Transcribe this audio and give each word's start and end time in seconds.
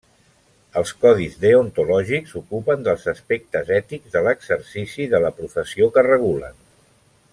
Els 0.79 0.93
codis 1.03 1.35
deontològics 1.43 2.33
s'ocupen 2.35 2.87
dels 2.87 3.05
aspectes 3.13 3.69
ètics 3.77 4.17
de 4.17 4.25
l'exercici 4.29 5.07
de 5.13 5.21
la 5.27 5.33
professió 5.43 5.91
que 5.99 6.07
regulen. 6.09 6.59